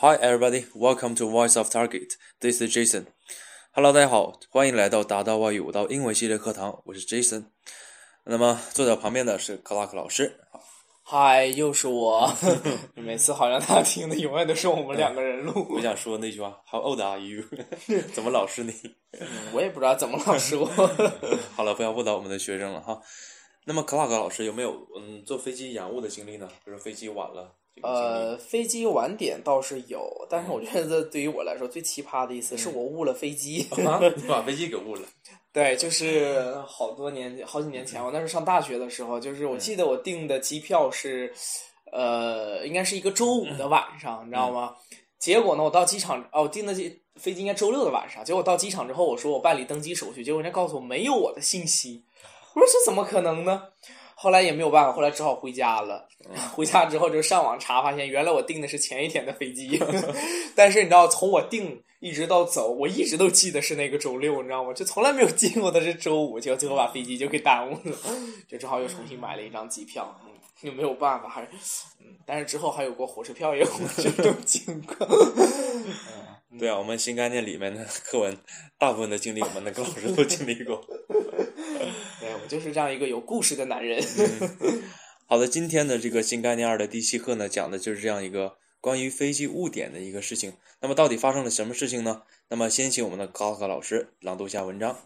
[0.00, 2.12] Hi everybody, welcome to Voice of Target.
[2.40, 3.06] This is Jason.
[3.72, 7.46] Hello，大家好，欢迎来到达到外语五道英文系列课堂，我是 Jason。
[8.22, 10.38] 那么坐在旁边的是克拉克老师。
[11.02, 12.32] 嗨，又是我。
[12.94, 15.66] 每次好像他听的永远都是我们两个人录。
[15.74, 17.42] 我想说那句话，How old are you？
[18.14, 18.72] 怎么老是你？
[19.52, 20.64] 我也不知道怎么老是我。
[21.56, 23.02] 好了，不要误导我们的学生了哈。
[23.64, 26.48] 那么克拉克老师有没有嗯坐飞机延误的经历呢？
[26.64, 27.56] 比如飞机晚了。
[27.82, 33.66] 呃，飞机晚点倒是有，但是我觉得对于我来说最奇葩的一次是我误了飞机，
[34.28, 35.02] 把飞机给误了。
[35.52, 41.32] 对，就是好多年好几年前，我那时候上大学的时候，就是我记得我订的机票是，
[41.90, 44.74] 呃，应该是一个周五的晚上，你知道吗？
[45.18, 52.04] 结果呢，我到机场，哦，我订的机飞机应该周六的晚上，结果到机场之后，我说我办理登机手续，结果人家告诉我没有我的信息，
[52.54, 53.64] 我说这怎么可能呢？
[54.20, 56.08] 后来也没有办法，后来只好回家了。
[56.52, 59.80] 回家之后就上网查，发现原来我订的是前一天的飞机。
[60.56, 64.72] 但是你知道，从我订一直到走，我一直都记得是那个周六，你知道吗？
[64.72, 67.96] 就从来没有记过的是周五，结果最后把飞机就给耽误了，
[68.48, 70.12] 就只好又重新买了一张机票。
[70.60, 71.48] 就没有办法，还是
[72.00, 75.08] 嗯，但是之后还有过火车票也有这种 情况。
[76.58, 78.36] 对啊，我们新概念里面的课文，
[78.76, 80.84] 大部分的经历，我们那个老师都经历过。
[82.48, 84.02] 就是这样一个有故事的男人。
[85.26, 90.54] 好的，今天的这个新概念二的第七课呢，讲的就是这样一个关于飞机误点的一个事情。
[90.80, 92.22] 那么到底发生了什么事情呢？
[92.48, 94.96] 那么先请我们的高考老师朗读一下文章。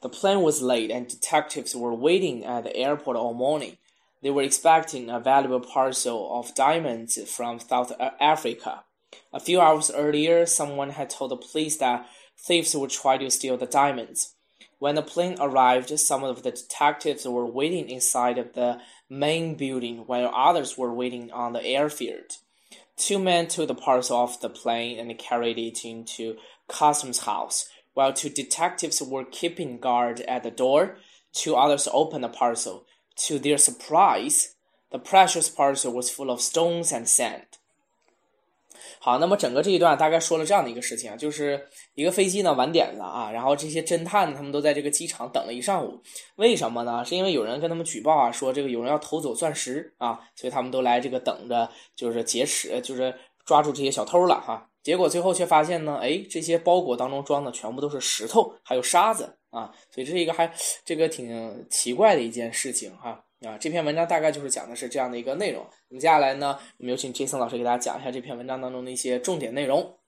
[0.00, 3.76] The plane was late, and detectives were waiting at the airport all morning.
[4.22, 8.84] They were expecting a valuable parcel of diamonds from South Africa.
[9.32, 12.06] A few hours earlier, someone had told the police that
[12.38, 14.35] thieves would try to steal the diamonds.
[14.78, 20.04] When the plane arrived, some of the detectives were waiting inside of the main building
[20.06, 22.38] while others were waiting on the airfield.
[22.96, 26.36] Two men took the parcel off the plane and carried it into
[26.68, 30.98] customs house, while two detectives were keeping guard at the door.
[31.32, 32.86] Two others opened the parcel.
[33.16, 34.56] To their surprise,
[34.92, 37.55] the precious parcel was full of stones and sand.
[38.98, 46.00] 好，那么整个这一段大概说了这样的一个事情啊，就是一个飞机呢晚点了啊，然后这些侦探他们都在这个机场等了一上午，
[46.36, 47.04] 为什么呢？
[47.04, 53.14] 是因为有人跟他们举报啊，说这个有人要偷走钻石啊，所以他们都来这个等着，就是劫持，就是
[53.44, 54.68] 抓住这些小偷了哈。
[54.82, 60.52] 结果最后却发现呢，哎，这些包裹当中装的全部都是石头，还有沙子啊，所以这是一个还
[60.84, 63.10] 这个挺奇怪的一件事情哈。
[63.10, 65.66] 啊，啊这篇文章大概就是讲的是这样的一个内容。
[65.88, 69.98] 那么接下来呢，我们有请 Jason 老师给大家讲一下这篇文章当中的一些重点内容。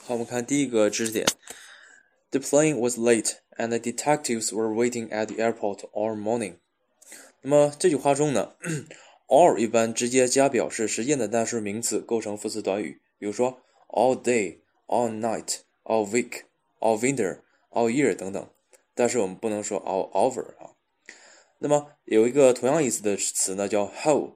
[0.00, 1.26] 好，我们看第一个知识点
[2.30, 6.56] ：The plane was late, and the detectives were waiting at the airport all morning。
[7.42, 8.54] 那么这句话中呢
[9.28, 16.42] ，all 一般直接加表示时间的单数名词，构成副词短语，比如说 all day、all night、all week、
[16.80, 17.40] all winter、
[17.70, 18.50] all year 等等。
[18.94, 20.72] 但是我们不能说 all over 啊。
[21.58, 24.32] 那么有一个同样意思的词呢，叫 whole。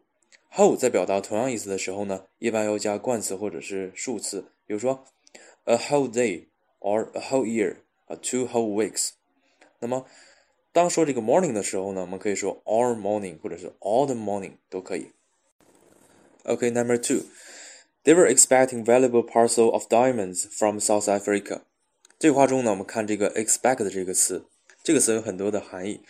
[0.54, 5.04] whole 在表达同样意思的时候呢，一般要加冠词或者是数词，比如说
[5.64, 6.46] a whole day
[6.80, 7.76] or a whole year，
[8.06, 9.10] 啊 two whole weeks。
[9.80, 10.06] 那么
[10.72, 15.10] 当说这个 morning 的时候呢，我们可以说 all morning 或者是 all the morning 都可以。
[16.44, 21.60] OK，number two，they were expecting valuable parcel of diamonds from South Africa。
[22.18, 24.46] 这句话中呢，我们看这个 expect 这个词，
[24.82, 26.00] 这个词有很多的含义。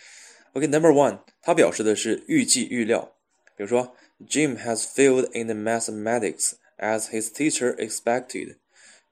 [0.53, 3.15] OK，Number one，它表示的是预计、预料。
[3.55, 3.95] 比如说
[4.27, 8.57] ，Jim has failed in the mathematics as his teacher expected。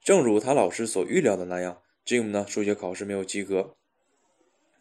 [0.02, 3.76] 正如他老师所预料的那样，Jim 呢数学考试没有及格。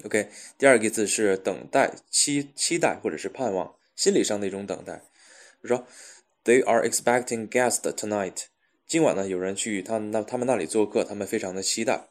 [0.04, 4.98] OK，第二个字是等待、期期待或者是盼望，心理上的一种等待。
[5.62, 5.86] 比如说
[6.44, 8.46] ，They are expecting guests tonight。
[8.86, 12.08] 今晚呢有人去他那他们那里做客，他们非常的期待。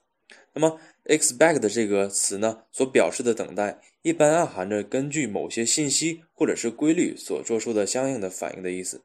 [0.57, 9.03] 那么 expect 这个词呢，所表示的等待，一般暗含着根据某些信息或者是规律所做出的相应的反应的意思。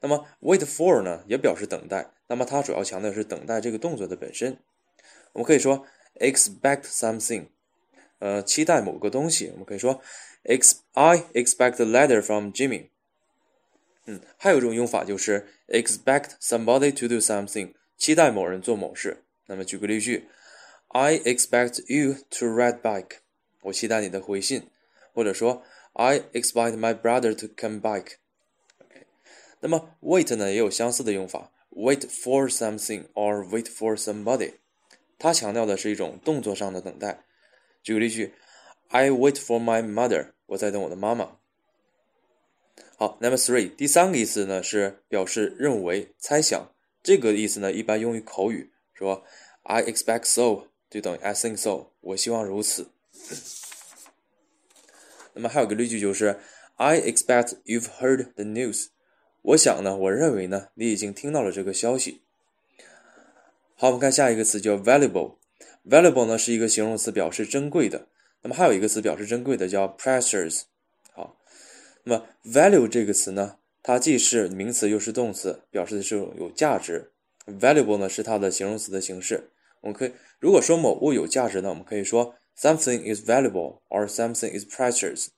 [0.00, 4.58] 那么 wait for 呢，也表示等待，那么它主要强调是等待这个动作的本身。
[5.34, 5.86] 我们可以说
[6.18, 7.46] expect something，
[8.18, 9.50] 呃，期待某个东西。
[9.52, 10.02] 我们可以说
[10.42, 12.88] ex I expect a letter from Jimmy。
[14.06, 19.22] 嗯，还有一种用法就是 expect somebody to do something，期待某人做某事。
[19.46, 20.26] 那么举个例句。
[20.96, 23.16] I expect you to write back。
[23.62, 24.68] 我期待你的回信，
[25.12, 25.64] 或者说
[25.94, 28.12] I expect my brother to come back。
[28.78, 29.04] OK，
[29.58, 34.52] 那么 wait 呢也有相似的用法，wait for something or wait for somebody。
[35.18, 37.24] 它强调的是一种动作上的等待。
[37.82, 38.32] 举个例句
[38.90, 40.34] ，I wait for my mother。
[40.46, 41.38] 我在等我的妈妈。
[42.96, 46.70] 好，Number three，第三个意思呢是表示认为、猜想。
[47.02, 49.24] 这个意思呢一般用于口语，说
[49.64, 52.86] I expect so 就等于 I think so，我希望如此。
[55.32, 56.38] 那么还有个例句就是
[56.76, 58.90] I expect you've heard the news。
[59.42, 62.22] 我想呢，我认为呢，你已经听到了这个消息。
[63.74, 65.38] 好，我们看下一个词叫 valuable。
[65.84, 68.06] valuable 呢是一个形容词，表示珍贵的。
[68.42, 70.62] 那么还有一个词表示珍贵的叫 precious。
[71.12, 71.36] 好，
[72.04, 77.10] 那么 value 这个词呢，它既是名词又是动词，表示的是有价值。
[77.46, 79.50] valuable 呢是它的形容词的形式。
[79.80, 80.12] 我们可以
[80.44, 85.28] 如果说某物有价值呢，我们可以说 something is valuable or something is precious。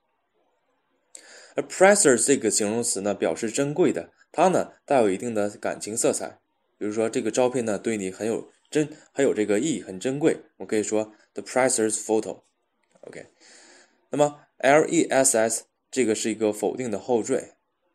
[1.55, 6.41] 而 precious 这个形容词呢，表示珍贵的，它呢带有一定的感情色彩。
[6.77, 12.41] 比如说这个照片呢对你很有珍很有这个意义，很珍贵，我可以说 the precious photo。
[13.03, 13.27] OK，
[14.11, 17.53] 那么 less 这个是一个否定的后缀，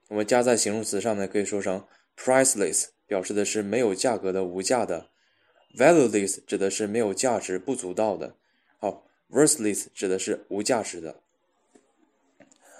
[0.08, 1.86] 我们加在形容词上面，可以说成
[2.16, 5.10] priceless，表示的是没有价格的、无价的
[5.78, 8.36] ；valueless 指的是没有价值、不足道的；
[8.80, 11.16] 好，worthless 指的是无价值的。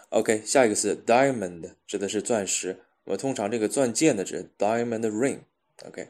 [0.10, 2.82] OK，下一个是 diamond，指的是钻石。
[3.06, 5.40] 我们通常这个钻戒呢指 diamond ring。
[5.86, 6.10] OK，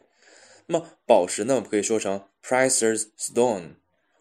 [0.66, 3.74] 那么宝石呢，我们可以说成 precious stone。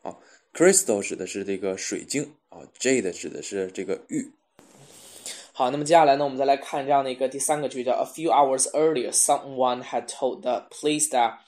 [0.03, 0.17] 啊
[0.53, 4.31] ，crystal 指的是这个水晶啊，jade 指的是这个玉。
[5.53, 11.39] 好，那么接下来呢，我们再来看这样的一个第三个句子 A few hours earlier, someone had told the police that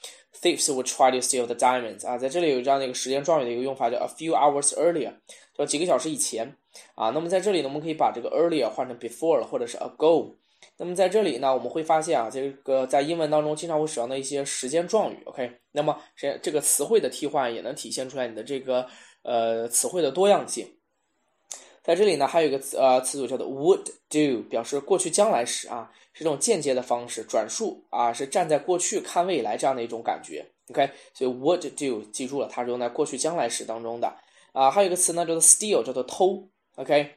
[0.43, 2.05] thieves would try to steal the diamonds。
[2.05, 5.13] 啊，在这里有这样的一个时间状语的一个用法，叫 A few hours earlier，
[5.57, 6.55] 叫几个小时以前。
[6.95, 10.35] 啊，那么在这里呢，我们可以把这个 earlier 换成 before 或者是 ago。
[10.77, 15.51] 那么在这里呢，我们会发现啊，这个在英文当中经常会使用的一些时间状语，OK？
[15.71, 18.87] 那么这这个词汇的替换也能体现出来你的这个
[19.23, 20.67] 呃词汇的多样性。
[21.83, 30.89] 在这里呢，还有一个词呃词组叫做 would do，表示过去将来时啊，是这种间接的方式转述啊，是站在过去看未来这样的一种感觉，OK？
[31.13, 34.15] 所以 would do 记住了，它是用在过去将来时当中的
[34.53, 34.71] 啊。
[34.71, 36.47] 还有一个词呢叫做 steal，叫做偷
[36.77, 37.11] ，OK？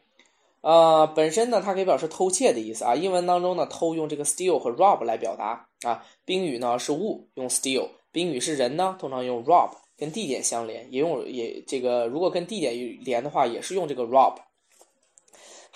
[0.62, 2.96] 呃，本身呢，它可以表示偷窃的意思啊。
[2.96, 6.04] 英文当中呢，偷用这个 steal 和 rob 来表达啊。
[6.24, 9.70] 宾语呢是物，用 steal；宾语是人呢，通常用 rob。
[9.98, 14.34] 跟地点相连，也用也这个，如果跟地点连的话，也是用这个 rob。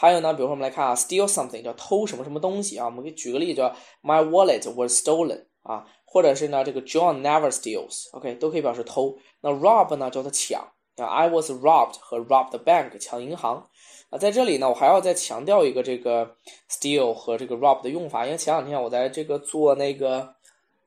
[0.00, 2.87] 还有呢，比如说我们来看啊，steal something 叫偷什么什么东西啊。
[2.87, 3.69] 我们可以举个例子，叫
[4.02, 9.19] My wallet was stolen 啊，或者是呢，这个 John never steals，OK，都可以表示偷。
[9.43, 10.67] 那 rob 呢，叫做抢
[10.97, 13.69] 啊，I was robbed 和 rob the bank 抢银行。
[14.08, 16.35] 啊，在这里呢，我还要再强调一个这个
[16.70, 20.35] steal 和这个 rob 的用法，因为前两天我在这个做那个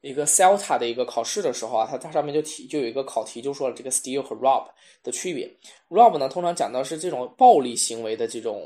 [0.02, 4.66] 一个 CELTA 的一个考试的时候啊，它它上面就提就有一个考题就说了这个 steal 和 rob
[5.04, 5.56] 的区别。
[5.90, 8.60] rob 呢，通常讲到是这种暴力行为的这种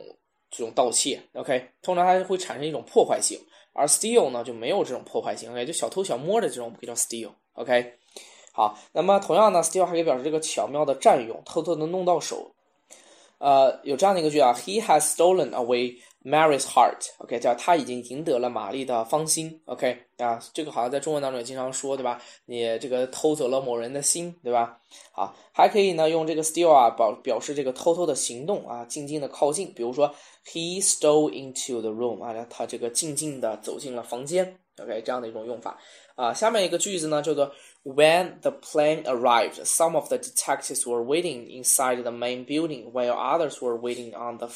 [0.49, 3.39] 这种盗窃，OK，通常它会产生一种破坏性，
[3.73, 7.93] 而 steal 呢就没有这种破坏性，OK，就小偷小摸的这种可以叫 steal，OK。
[8.53, 12.53] 好，那么同样呢，steal 还可以表示这个巧妙的占用，偷偷的弄到手。
[13.37, 15.97] 呃，有这样的一个句啊，He has stolen away
[16.27, 17.07] Mary's heart。
[17.19, 19.61] OK，叫他已经赢得了玛丽的芳心。
[19.65, 22.21] OK，啊，这个好像在中文当中也经常说，对吧？
[22.45, 24.77] 你这个偷走了某人的心，对吧？
[25.13, 29.73] 好，还可以呢，用这个 steal 啊，表表示这个偷偷的行动啊，静静的靠近。
[29.73, 30.13] 比如说
[30.45, 34.59] ，He stole into the room 啊，他这个静静的走进了房间。
[34.79, 35.77] OK，这样的一种用法
[36.15, 36.33] 啊。
[36.33, 37.51] 下面一个句子呢，叫做。
[37.83, 43.61] When the plane arrived, some of the detectives were waiting inside the main building, while others
[43.61, 44.49] were waiting on the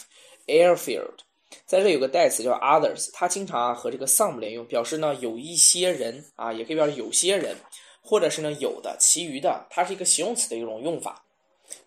[0.48, 1.20] airfield.
[1.65, 7.55] 在这有个代词叫 others，它经常啊和这个 some 连用，表示呢有一些人啊，也可以表示有些人，
[8.01, 11.24] 或者是呢有的、其余的，它是一个形容词的一种用法。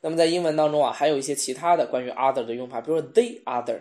[0.00, 3.80] 那么在英文当中啊，还有一些其他的关于 other 的用法，比如说 the other。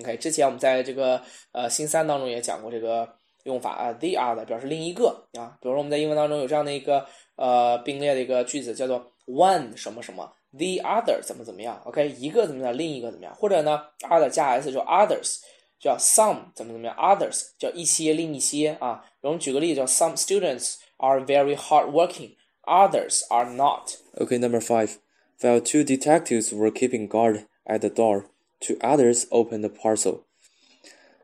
[0.00, 1.20] OK，之前我们在这个
[1.52, 3.08] 呃新三当中也讲过这个。
[3.44, 15.39] 用法啊，the other 表示另一个啊，比如说我们在英文当中有这样的一个呃并列的一个句子，叫做 one 什么什么 ，the other 怎么怎么样，OK，一个怎么样，另一个怎么样，或者呢，other 加 s 就 others，
[15.79, 19.05] 叫 some 怎么怎么样，others 叫一些另一些啊。
[19.21, 24.97] 我们举个例子，叫 some students are very hardworking，others are not。OK，number five.
[25.39, 28.25] While two detectives were keeping guard at the door,
[28.59, 30.21] two others opened the parcel.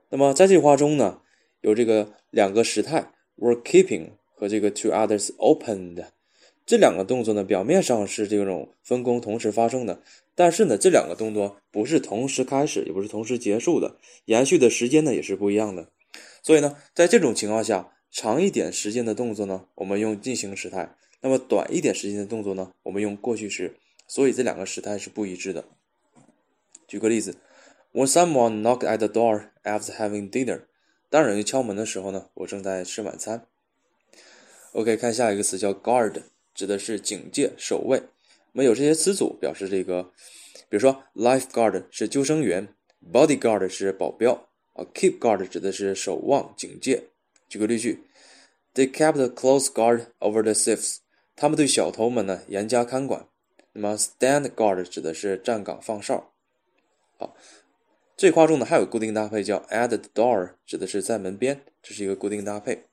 [0.10, 1.22] 那么在这句话中呢？
[1.62, 6.06] 有这个两个时态，were keeping 和这个 two others opened
[6.69, 10.03] 这两个动作呢，表面上是这种分工同时发生的，
[10.35, 13.97] 但是呢，这两个动作不是同时开始，也不是同时结束的，
[14.27, 15.89] 延续的时间呢也是不一样的。
[16.43, 23.75] 所以呢，在这种情况下，长一点时间的动作呢，我们用进行时态；那么短一点时间的动作呢，我们用过去时。
[24.07, 25.65] 所以这两个时态是不一致的。
[26.87, 27.37] 举个例子
[27.95, 30.65] ，When someone knocked at the door after having dinner。
[31.09, 33.47] 当人敲门的时候呢，我正在吃晚餐。
[34.73, 36.25] OK，看下一个词叫 guard，
[36.59, 37.99] 指的是警戒、守卫。
[37.99, 40.11] 我们有这些词组表示这个，
[40.69, 42.75] 比如说 lifeguard 是救生员
[43.13, 47.11] ，bodyguard 是保镖啊，keep guard 指的是守望、警戒。
[47.49, 48.03] 举个例句
[48.75, 50.97] ：They kept a close guard over the thieves。
[51.37, 53.29] 他们对小偷们呢严加看管。
[53.75, 56.33] 那么 stand guard 指的是站岗放哨。
[57.19, 57.37] 好，
[58.17, 62.87] 这话中呢还有固定搭配叫 at the door，指的是在门边，这是一个固定搭配。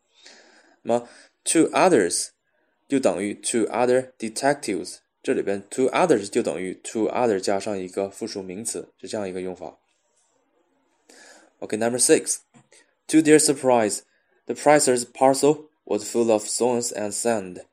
[0.84, 1.10] 那么
[1.44, 2.28] to others
[2.89, 9.79] 就等于 to other detectives，这里边 to others 就等于 to other 加上一个复数名词，是这样一个用法。
[11.59, 17.65] OK，number six，to their surprise，the pricer's parcel was full of stones and sand。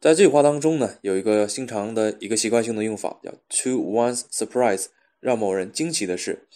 [0.00, 4.86] 在这句话当中呢，有一个经常的一个习惯性的用法，叫 to one's surprise，
[5.20, 6.46] 让某人惊奇的是。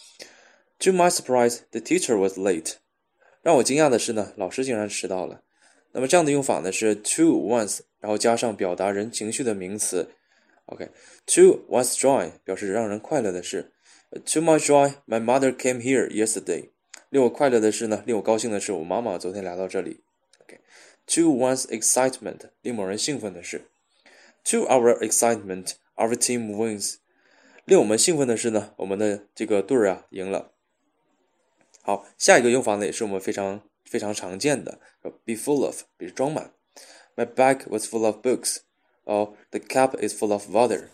[0.80, 2.74] To my surprise, the teacher was late。
[3.42, 5.42] 让我惊讶的是呢，老师竟然迟到了。
[5.95, 10.11] 那么这样的用法呢是 to once，然后加上表达人情绪的名词。
[10.65, 13.71] OK，to once joy 表示让人快乐的事。
[14.11, 16.71] To my joy, my mother came here yesterday。
[17.09, 20.03] 令我快乐的是呢，令我高兴的是，我妈妈昨天来到这里。
[20.41, 23.69] OK，to one's excitement 令某人兴奋的是。
[24.51, 26.95] To our excitement, our team wins。
[27.63, 30.51] 令我们兴奋的是呢，我们的这个队儿啊赢了。
[31.81, 36.51] 好，下一个用法呢也是我们非常非常常见的，be full of，比如装满。
[37.15, 38.57] My bag was full of books.
[39.05, 40.85] Or，the cup is full of water.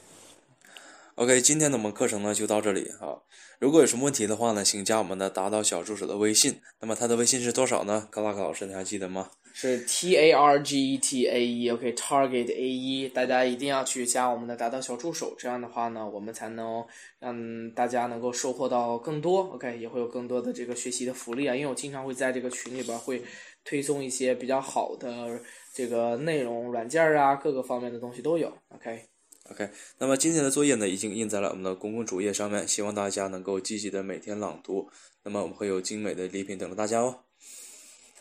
[1.16, 3.24] OK，今天的我们课程呢就到这里啊。
[3.60, 6.62] 如果有什么问题的话呢，请加我们的达到小助手的微信。
[6.80, 8.08] 那么他的微信是多少呢？
[8.12, 9.32] 克拉克老师，你还记得吗？
[9.54, 16.86] 是 T A R G E T A E，OK，Target A E，大家一定要去加我们的达到小助手，这样的话呢，我们才能
[17.20, 21.56] 让大家能够收获到更多，OK，也会有更多的这个学习的福利啊。
[21.56, 23.22] 因为我经常会在这个群里边会
[23.64, 25.40] 推送一些比较好的
[25.74, 29.06] 这个内容、软件啊，各个方面的东西都有，OK。
[29.50, 34.90] OK，那么今天的作业呢，已经印在了我们的公共主页上面，希望大家能够积极的每天朗读。
[35.24, 37.24] 那么我们会有精美的礼品等着大家哦。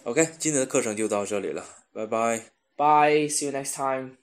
[0.04, 2.52] OK，今天的课程就到这里了，拜拜。
[2.78, 4.18] Bye，see you next time。